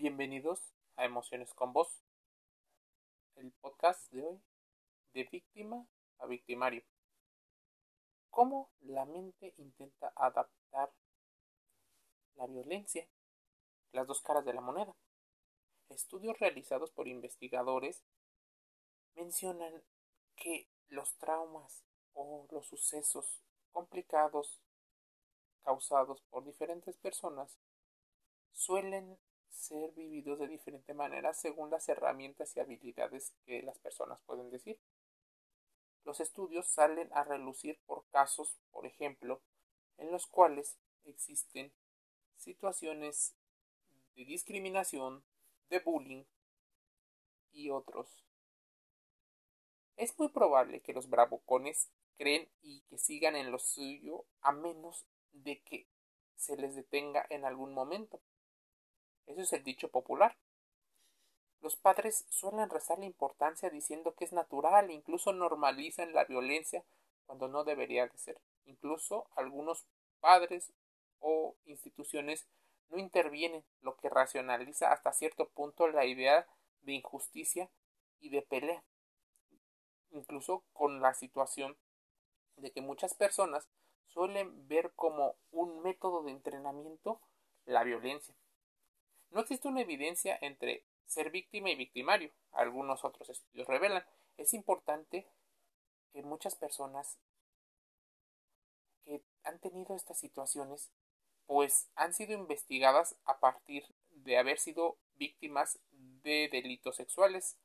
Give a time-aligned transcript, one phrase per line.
[0.00, 2.02] Bienvenidos a Emociones con Vos,
[3.36, 4.40] el podcast de hoy
[5.12, 5.86] de víctima
[6.16, 6.82] a victimario.
[8.30, 10.90] ¿Cómo la mente intenta adaptar
[12.36, 13.06] la violencia?
[13.92, 14.96] Las dos caras de la moneda.
[15.90, 18.02] Estudios realizados por investigadores
[19.16, 19.84] mencionan
[20.34, 24.62] que los traumas o los sucesos complicados
[25.60, 27.58] causados por diferentes personas
[28.54, 29.18] suelen
[29.50, 34.78] ser vividos de diferente manera según las herramientas y habilidades que las personas pueden decir.
[36.04, 39.42] Los estudios salen a relucir por casos, por ejemplo,
[39.98, 41.72] en los cuales existen
[42.36, 43.34] situaciones
[44.16, 45.22] de discriminación,
[45.68, 46.24] de bullying
[47.52, 48.24] y otros.
[49.96, 55.06] Es muy probable que los bravucones creen y que sigan en lo suyo a menos
[55.32, 55.86] de que
[56.36, 58.20] se les detenga en algún momento.
[59.26, 60.36] Eso es el dicho popular.
[61.60, 66.84] Los padres suelen la importancia diciendo que es natural, incluso normalizan la violencia
[67.26, 68.40] cuando no debería de ser.
[68.64, 69.86] Incluso algunos
[70.20, 70.72] padres
[71.18, 72.48] o instituciones
[72.88, 76.46] no intervienen, lo que racionaliza hasta cierto punto la idea
[76.82, 77.70] de injusticia
[78.20, 78.82] y de pelea.
[80.10, 81.76] Incluso con la situación
[82.56, 83.68] de que muchas personas
[84.06, 87.20] suelen ver como un método de entrenamiento
[87.64, 88.34] la violencia.
[89.30, 92.30] No existe una evidencia entre ser víctima y victimario.
[92.52, 94.04] Algunos otros estudios revelan.
[94.36, 95.26] Es importante
[96.12, 97.18] que muchas personas
[99.04, 100.90] que han tenido estas situaciones
[101.46, 107.56] pues han sido investigadas a partir de haber sido víctimas de delitos sexuales.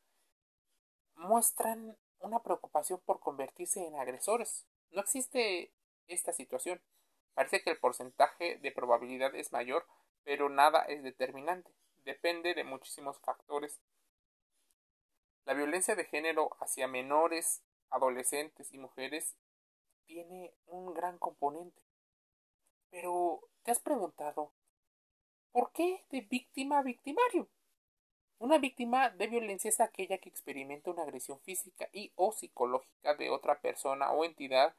[1.15, 4.65] Muestran una preocupación por convertirse en agresores.
[4.89, 5.71] No existe
[6.07, 6.81] esta situación.
[7.35, 9.85] Parece que el porcentaje de probabilidad es mayor
[10.25, 11.71] pero nada es determinante,
[12.03, 13.79] depende de muchísimos factores.
[15.45, 19.37] La violencia de género hacia menores, adolescentes y mujeres
[20.05, 21.81] tiene un gran componente.
[22.89, 24.51] Pero, ¿te has preguntado
[25.51, 27.47] por qué de víctima a victimario?
[28.39, 33.29] Una víctima de violencia es aquella que experimenta una agresión física y o psicológica de
[33.29, 34.75] otra persona o entidad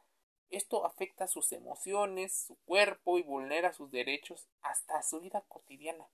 [0.51, 6.09] esto afecta sus emociones, su cuerpo y vulnera sus derechos hasta su vida cotidiana.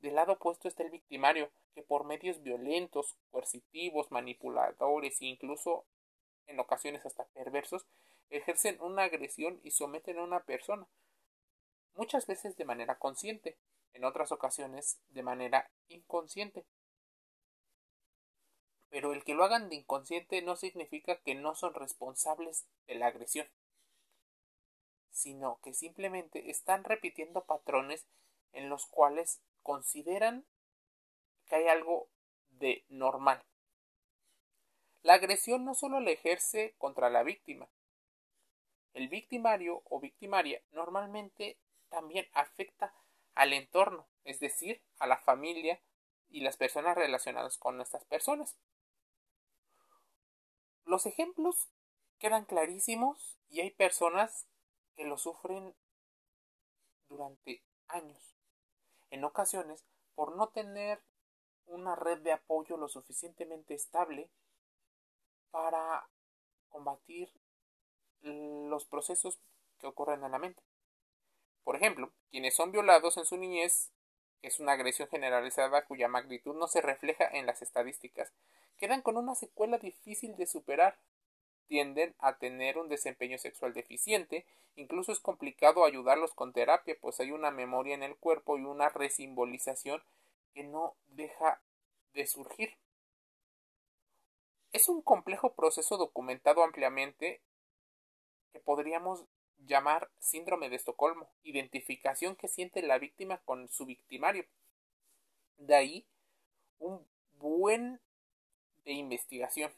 [0.00, 5.86] Del lado opuesto está el victimario, que por medios violentos, coercitivos, manipuladores e incluso
[6.46, 7.86] en ocasiones hasta perversos,
[8.30, 10.86] ejercen una agresión y someten a una persona,
[11.94, 13.56] muchas veces de manera consciente,
[13.92, 16.66] en otras ocasiones de manera inconsciente.
[18.94, 23.08] Pero el que lo hagan de inconsciente no significa que no son responsables de la
[23.08, 23.48] agresión,
[25.10, 28.06] sino que simplemente están repitiendo patrones
[28.52, 30.46] en los cuales consideran
[31.48, 32.08] que hay algo
[32.50, 33.44] de normal.
[35.02, 37.68] La agresión no solo la ejerce contra la víctima.
[38.92, 42.94] El victimario o victimaria normalmente también afecta
[43.34, 45.82] al entorno, es decir, a la familia
[46.28, 48.56] y las personas relacionadas con estas personas.
[50.94, 51.72] Los ejemplos
[52.20, 54.46] quedan clarísimos y hay personas
[54.94, 55.74] que lo sufren
[57.08, 58.36] durante años.
[59.10, 59.84] En ocasiones,
[60.14, 61.02] por no tener
[61.66, 64.30] una red de apoyo lo suficientemente estable
[65.50, 66.08] para
[66.68, 67.28] combatir
[68.20, 69.40] los procesos
[69.80, 70.62] que ocurren en la mente.
[71.64, 73.90] Por ejemplo, quienes son violados en su niñez,
[74.46, 78.32] es una agresión generalizada cuya magnitud no se refleja en las estadísticas,
[78.76, 80.98] quedan con una secuela difícil de superar.
[81.66, 84.44] Tienden a tener un desempeño sexual deficiente,
[84.76, 88.90] incluso es complicado ayudarlos con terapia, pues hay una memoria en el cuerpo y una
[88.90, 90.02] resimbolización
[90.52, 91.62] que no deja
[92.12, 92.76] de surgir.
[94.72, 97.40] Es un complejo proceso documentado ampliamente
[98.52, 99.24] que podríamos
[99.58, 104.46] llamar síndrome de Estocolmo, identificación que siente la víctima con su victimario.
[105.56, 106.06] De ahí
[106.78, 107.06] un
[107.38, 108.00] buen
[108.84, 109.72] de investigación.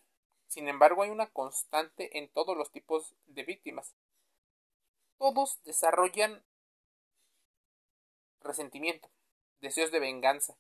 [0.49, 3.95] Sin embargo, hay una constante en todos los tipos de víctimas.
[5.19, 6.45] Todos desarrollan
[8.41, 9.11] resentimiento,
[9.61, 10.57] deseos de venganza,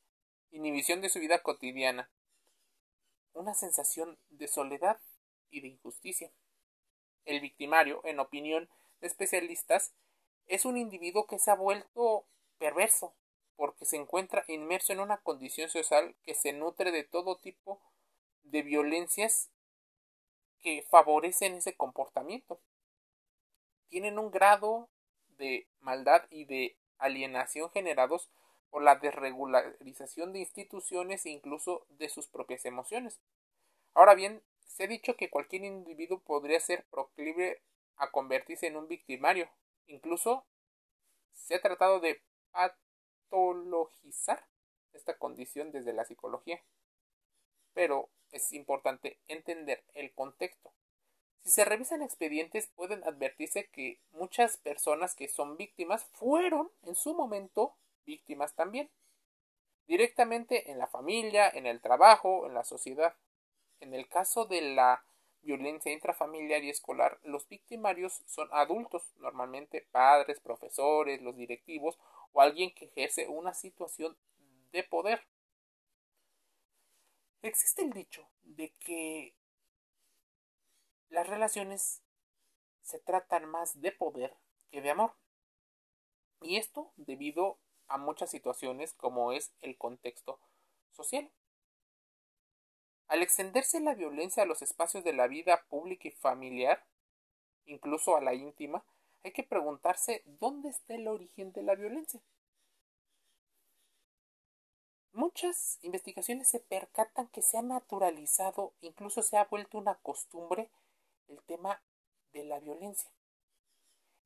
[0.50, 2.10] inhibición de su vida cotidiana,
[3.32, 5.00] una sensación de soledad
[5.50, 6.32] y de injusticia.
[7.24, 8.68] El victimario, en opinión
[9.00, 9.94] especialistas,
[10.46, 12.26] es un individuo que se ha vuelto
[12.58, 13.14] perverso,
[13.56, 17.80] porque se encuentra inmerso en una condición social que se nutre de todo tipo
[18.44, 19.50] de violencias
[20.60, 22.60] que favorecen ese comportamiento.
[23.88, 24.88] Tienen un grado
[25.38, 28.30] de maldad y de alienación generados
[28.70, 33.20] por la desregularización de instituciones e incluso de sus propias emociones.
[33.94, 37.62] Ahora bien, se ha dicho que cualquier individuo podría ser proclive
[37.96, 39.50] a convertirse en un victimario.
[39.86, 40.46] Incluso
[41.32, 44.46] se ha tratado de patologizar
[44.92, 46.62] esta condición desde la psicología.
[47.74, 50.72] Pero es importante entender el contexto.
[51.40, 57.14] Si se revisan expedientes pueden advertirse que muchas personas que son víctimas fueron en su
[57.14, 58.90] momento víctimas también.
[59.86, 63.14] Directamente en la familia, en el trabajo, en la sociedad.
[63.78, 65.04] En el caso de la
[65.46, 71.98] violencia intrafamiliar y escolar, los victimarios son adultos, normalmente padres, profesores, los directivos
[72.32, 74.16] o alguien que ejerce una situación
[74.72, 75.26] de poder.
[77.42, 79.34] Existe el dicho de que
[81.08, 82.02] las relaciones
[82.82, 84.36] se tratan más de poder
[84.70, 85.14] que de amor.
[86.42, 87.58] Y esto debido
[87.88, 90.40] a muchas situaciones como es el contexto
[90.92, 91.30] social.
[93.08, 96.84] Al extenderse la violencia a los espacios de la vida pública y familiar,
[97.66, 98.84] incluso a la íntima,
[99.22, 102.20] hay que preguntarse dónde está el origen de la violencia.
[105.12, 110.68] Muchas investigaciones se percatan que se ha naturalizado, incluso se ha vuelto una costumbre,
[111.28, 111.80] el tema
[112.32, 113.10] de la violencia.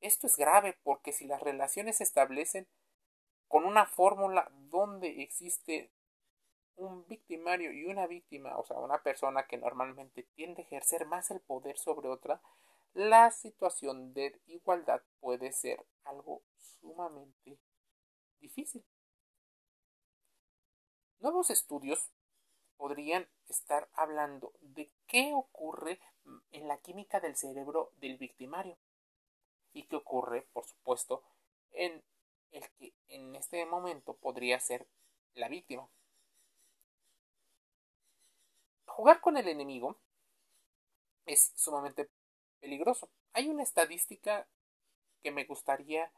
[0.01, 2.67] Esto es grave porque si las relaciones se establecen
[3.47, 5.91] con una fórmula donde existe
[6.81, 11.31] un victimario y una víctima, o sea, una persona que normalmente tiende a ejercer más
[11.31, 12.41] el poder sobre otra,
[12.95, 17.59] la situación de igualdad puede ser algo sumamente
[18.41, 18.85] difícil.
[21.21, 22.11] Nuevos estudios
[22.77, 26.01] podrían estar hablando de qué ocurre
[26.51, 28.79] en la química del cerebro del victimario
[29.73, 31.23] y qué ocurre, por supuesto,
[31.73, 32.03] en
[32.53, 34.89] el que en este momento podría ser
[35.35, 35.89] la víctima.
[39.01, 39.97] Jugar con el enemigo
[41.25, 42.11] es sumamente
[42.61, 43.09] peligroso.
[43.33, 44.47] Hay una estadística
[45.23, 46.13] que me gustaría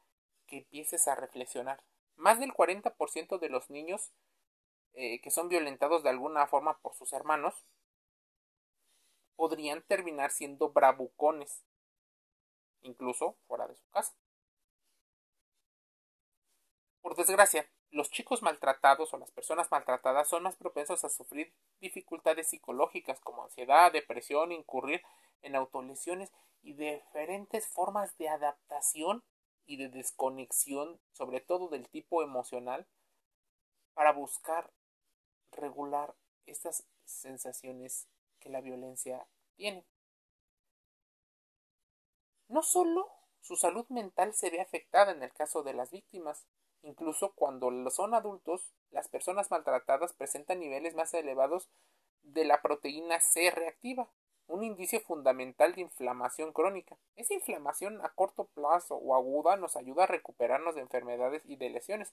[0.49, 1.85] que empieces a reflexionar.
[2.17, 4.11] Más del 40% de los niños
[4.95, 7.55] eh, que son violentados de alguna forma por sus hermanos
[9.37, 11.63] podrían terminar siendo bravucones,
[12.81, 14.13] incluso fuera de su casa.
[17.01, 22.49] Por desgracia, los chicos maltratados o las personas maltratadas son más propensos a sufrir dificultades
[22.49, 25.03] psicológicas como ansiedad, depresión, incurrir
[25.43, 29.23] en autolesiones y diferentes formas de adaptación
[29.67, 32.87] y de desconexión, sobre todo del tipo emocional,
[33.93, 34.73] para buscar
[35.51, 36.15] regular
[36.47, 38.09] estas sensaciones
[38.41, 39.85] que la violencia tiene.
[42.49, 43.11] No solo
[43.43, 46.47] su salud mental se ve afectada en el caso de las víctimas,
[46.83, 51.71] Incluso cuando son adultos, las personas maltratadas presentan niveles más elevados
[52.23, 54.11] de la proteína C reactiva,
[54.49, 56.99] un indicio fundamental de inflamación crónica.
[57.17, 61.71] Esa inflamación a corto plazo o aguda nos ayuda a recuperarnos de enfermedades y de
[61.71, 62.13] lesiones,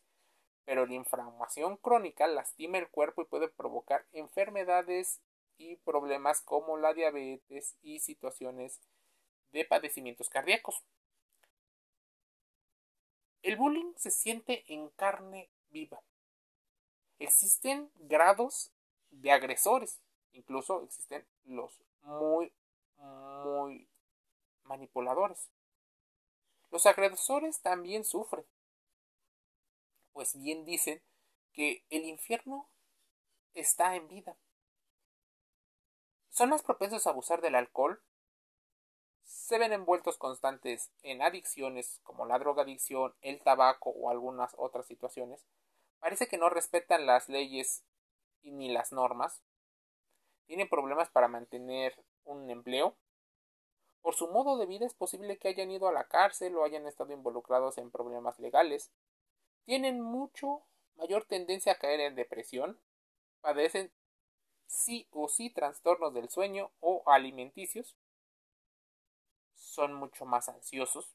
[0.65, 5.19] pero la inflamación crónica lastima el cuerpo y puede provocar enfermedades
[5.57, 8.79] y problemas como la diabetes y situaciones
[9.51, 10.83] de padecimientos cardíacos.
[13.41, 16.01] El bullying se siente en carne viva.
[17.19, 18.71] Existen grados
[19.11, 19.99] de agresores,
[20.31, 22.53] incluso existen los muy,
[22.97, 23.89] muy
[24.63, 25.49] manipuladores.
[26.69, 28.45] Los agresores también sufren,
[30.13, 31.01] pues bien dicen
[31.53, 32.69] que el infierno
[33.53, 34.37] está en vida.
[36.29, 38.01] Son más propensos a abusar del alcohol,
[39.29, 45.45] se ven envueltos constantes en adicciones como la drogadicción, el tabaco o algunas otras situaciones,
[45.99, 47.83] parece que no respetan las leyes
[48.41, 49.43] ni las normas,
[50.47, 52.95] tienen problemas para mantener un empleo,
[54.01, 56.87] por su modo de vida es posible que hayan ido a la cárcel o hayan
[56.87, 58.89] estado involucrados en problemas legales,
[59.65, 60.63] tienen mucho
[60.95, 62.79] mayor tendencia a caer en depresión,
[63.41, 63.91] padecen
[64.65, 67.95] sí o sí trastornos del sueño o alimenticios,
[69.59, 71.13] son mucho más ansiosos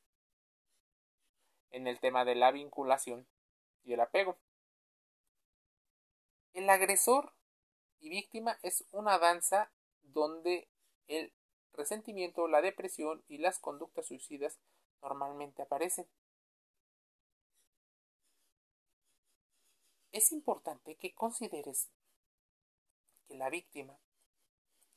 [1.70, 3.26] en el tema de la vinculación
[3.82, 4.38] y el apego.
[6.52, 7.32] El agresor
[7.98, 9.72] y víctima es una danza
[10.02, 10.68] donde
[11.08, 11.32] el
[11.72, 14.60] resentimiento, la depresión y las conductas suicidas
[15.02, 16.06] normalmente aparecen.
[20.12, 21.90] Es importante que consideres
[23.26, 23.98] que la víctima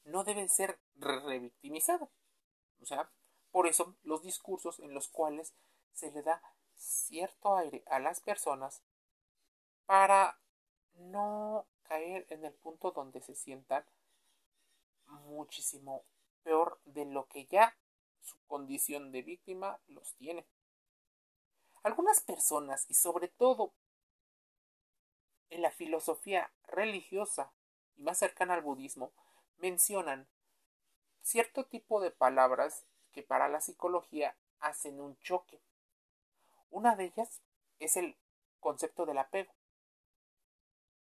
[0.04, 2.08] no debe ser revictimizada.
[2.82, 3.10] O sea,
[3.52, 5.54] por eso los discursos en los cuales
[5.94, 6.42] se le da
[6.76, 8.82] cierto aire a las personas
[9.86, 10.40] para
[10.96, 13.86] no caer en el punto donde se sientan
[15.06, 16.04] muchísimo
[16.44, 17.78] peor de lo que ya
[18.22, 20.46] su condición de víctima los tiene.
[21.84, 23.74] Algunas personas, y sobre todo
[25.50, 27.54] en la filosofía religiosa
[27.96, 29.14] y más cercana al budismo,
[29.58, 30.28] mencionan
[31.22, 32.86] cierto tipo de palabras
[33.18, 35.60] que para la psicología hacen un choque.
[36.70, 37.42] Una de ellas
[37.80, 38.16] es el
[38.60, 39.52] concepto del apego.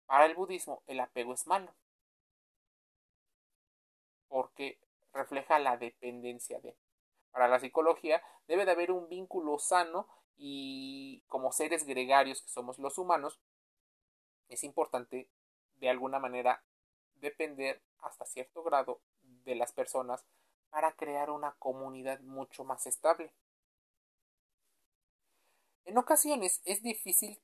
[0.07, 1.75] Para el budismo el apego es malo,
[4.29, 4.79] porque
[5.13, 6.79] refleja la dependencia de.
[7.31, 12.79] Para la psicología debe de haber un vínculo sano y como seres gregarios que somos
[12.79, 13.39] los humanos,
[14.49, 15.29] es importante
[15.75, 16.65] de alguna manera
[17.17, 20.25] depender hasta cierto grado de las personas
[20.71, 23.33] para crear una comunidad mucho más estable.
[25.85, 27.41] En ocasiones es difícil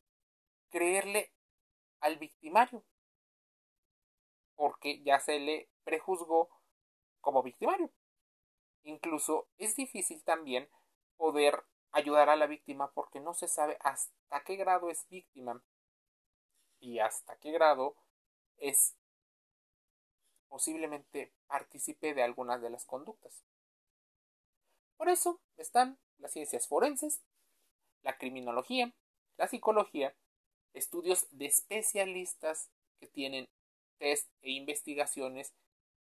[0.70, 1.32] creerle
[2.00, 2.84] al victimario,
[4.54, 6.50] porque ya se le prejuzgó
[7.20, 7.90] como victimario.
[8.82, 10.68] Incluso es difícil también
[11.16, 15.62] poder ayudar a la víctima porque no se sabe hasta qué grado es víctima
[16.80, 17.96] y hasta qué grado
[18.58, 18.94] es
[20.54, 23.42] posiblemente participe de algunas de las conductas.
[24.96, 27.24] Por eso están las ciencias forenses,
[28.02, 28.94] la criminología,
[29.36, 30.14] la psicología
[30.72, 32.70] estudios de especialistas
[33.00, 33.48] que tienen
[33.98, 35.52] test e investigaciones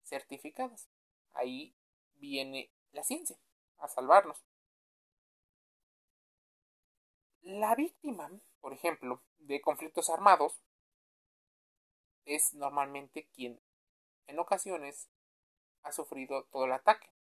[0.05, 0.89] certificadas.
[1.33, 1.75] Ahí
[2.15, 3.37] viene la ciencia
[3.79, 4.45] a salvarnos.
[7.43, 10.63] La víctima, por ejemplo, de conflictos armados
[12.27, 13.61] es normalmente quien
[14.27, 15.09] en ocasiones
[15.83, 17.13] ha sufrido todo el ataque.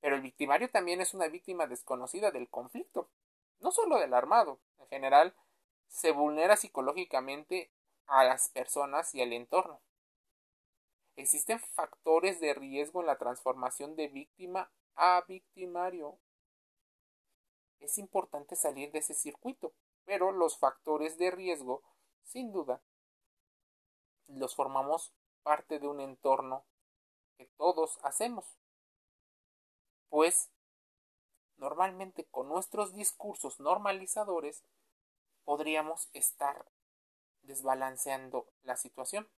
[0.00, 3.10] Pero el victimario también es una víctima desconocida del conflicto,
[3.60, 5.34] no solo del armado, en general
[5.88, 7.72] se vulnera psicológicamente
[8.06, 9.80] a las personas y al entorno.
[11.16, 16.18] Existen factores de riesgo en la transformación de víctima a victimario.
[17.80, 19.72] Es importante salir de ese circuito,
[20.04, 21.82] pero los factores de riesgo,
[22.22, 22.80] sin duda,
[24.28, 26.64] los formamos parte de un entorno
[27.36, 28.44] que todos hacemos.
[30.08, 30.50] Pues
[31.56, 34.64] normalmente con nuestros discursos normalizadores
[35.44, 36.70] podríamos estar
[37.42, 39.28] desbalanceando la situación.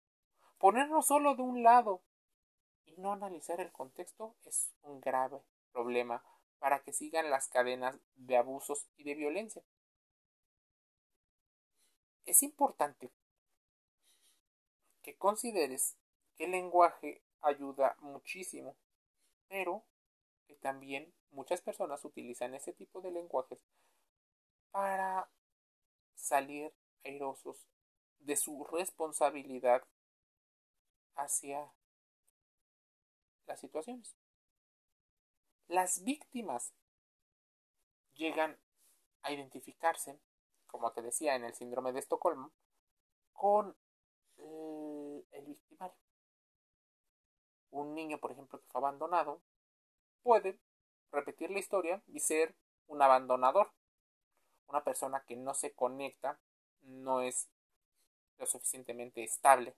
[0.58, 2.02] Ponernos solo de un lado
[2.84, 5.42] y no analizar el contexto es un grave
[5.72, 6.22] problema
[6.58, 9.62] para que sigan las cadenas de abusos y de violencia.
[12.26, 13.10] Es importante
[15.02, 15.96] que consideres
[16.36, 18.76] que el lenguaje ayuda muchísimo,
[19.48, 19.84] pero
[20.46, 23.58] que también muchas personas utilizan ese tipo de lenguajes
[24.70, 25.30] para
[26.14, 26.72] salir
[27.04, 27.66] airosos
[28.18, 29.82] de su responsabilidad
[31.14, 31.72] hacia
[33.46, 34.14] las situaciones.
[35.68, 36.72] Las víctimas
[38.14, 38.58] llegan
[39.22, 40.18] a identificarse,
[40.66, 42.52] como te decía, en el síndrome de Estocolmo,
[43.32, 43.76] con
[45.32, 45.96] el victimario.
[47.70, 49.40] Un niño, por ejemplo, que fue abandonado,
[50.22, 50.58] puede
[51.12, 52.54] repetir la historia y ser
[52.86, 53.72] un abandonador
[54.70, 56.38] una persona que no se conecta
[56.82, 57.48] no es
[58.38, 59.74] lo suficientemente estable,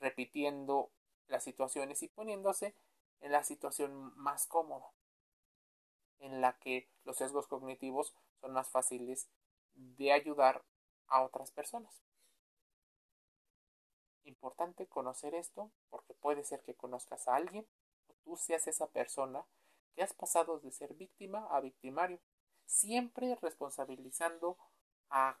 [0.00, 0.90] repitiendo
[1.28, 2.74] las situaciones y poniéndose
[3.20, 4.92] en la situación más cómoda,
[6.18, 9.28] en la que los sesgos cognitivos son más fáciles
[9.74, 10.64] de ayudar
[11.06, 12.02] a otras personas.
[14.26, 17.66] Importante conocer esto porque puede ser que conozcas a alguien
[18.08, 19.46] o tú seas esa persona
[19.94, 22.20] que has pasado de ser víctima a victimario
[22.66, 24.58] siempre responsabilizando
[25.10, 25.38] a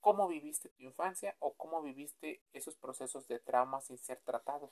[0.00, 4.70] cómo viviste tu infancia o cómo viviste esos procesos de trauma sin ser tratados.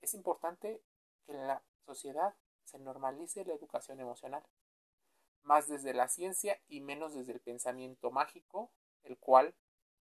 [0.00, 0.80] Es importante
[1.26, 4.44] que en la sociedad se normalice la educación emocional,
[5.42, 8.70] más desde la ciencia y menos desde el pensamiento mágico,
[9.02, 9.56] el cual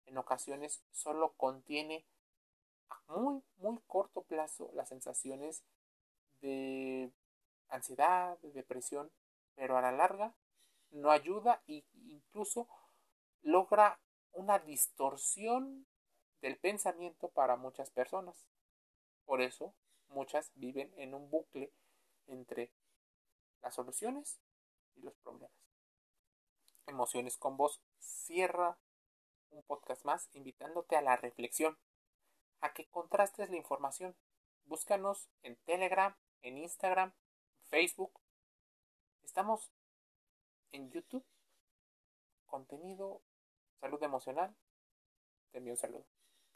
[0.07, 2.05] en ocasiones solo contiene
[2.89, 5.63] a muy, muy corto plazo las sensaciones
[6.41, 7.13] de
[7.69, 9.11] ansiedad, de depresión
[9.61, 10.35] pero a la larga
[10.91, 12.67] no ayuda e incluso
[13.43, 14.01] logra
[14.33, 15.87] una distorsión
[16.41, 18.49] del pensamiento para muchas personas.
[19.27, 19.75] Por eso
[20.09, 21.75] muchas viven en un bucle
[22.27, 22.73] entre
[23.61, 24.41] las soluciones
[24.97, 25.53] y los problemas.
[26.87, 28.79] Emociones con voz cierra
[29.51, 31.79] un podcast más invitándote a la reflexión,
[32.61, 34.17] a que contrastes la información.
[34.65, 37.13] Búscanos en Telegram, en Instagram,
[37.69, 38.21] Facebook
[39.31, 39.71] Estamos
[40.73, 41.25] en YouTube
[42.47, 43.23] contenido,
[43.81, 44.57] salud emocional,
[45.53, 46.05] te envío un saludo.